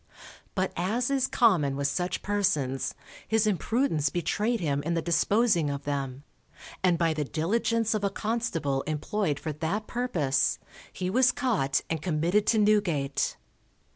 But 0.55 0.71
as 0.75 1.11
is 1.11 1.27
common 1.27 1.75
with 1.75 1.87
such 1.87 2.23
persons, 2.23 2.95
his 3.27 3.45
imprudence 3.45 4.09
betrayed 4.09 4.59
him 4.59 4.81
in 4.81 4.95
the 4.95 5.01
disposing 5.03 5.69
of 5.69 5.83
them, 5.83 6.23
and 6.83 6.97
by 6.97 7.13
the 7.13 7.23
diligence 7.23 7.93
of 7.93 8.03
a 8.03 8.09
constable 8.09 8.81
employed 8.87 9.39
for 9.39 9.53
that 9.53 9.85
purpose, 9.85 10.57
he 10.91 11.11
was 11.11 11.31
caught 11.31 11.81
and 11.87 12.01
committed 12.01 12.47
to 12.47 12.57
Newgate. 12.57 13.37